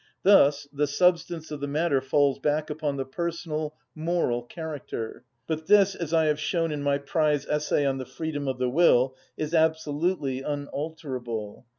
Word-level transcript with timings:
Thus 0.23 0.67
the 0.73 0.87
substance 0.87 1.51
of 1.51 1.59
the 1.59 1.67
matter 1.67 2.01
falls 2.01 2.39
back 2.39 2.71
upon 2.71 2.97
the 2.97 3.05
personal, 3.05 3.75
moral 3.93 4.41
character; 4.41 5.23
but 5.45 5.67
this, 5.67 5.93
as 5.93 6.11
I 6.11 6.25
have 6.25 6.39
shown 6.39 6.71
in 6.71 6.81
my 6.81 6.97
prize 6.97 7.45
essay 7.45 7.85
on 7.85 7.99
the 7.99 8.05
freedom 8.05 8.47
of 8.47 8.57
the 8.57 8.67
will, 8.67 9.15
is 9.37 9.53
absolutely 9.53 10.41
unalterable. 10.41 11.67